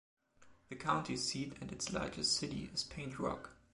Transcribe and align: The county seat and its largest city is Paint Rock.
The 0.69 0.75
county 0.75 1.15
seat 1.15 1.53
and 1.61 1.71
its 1.71 1.93
largest 1.93 2.33
city 2.35 2.71
is 2.73 2.83
Paint 2.83 3.19
Rock. 3.19 3.51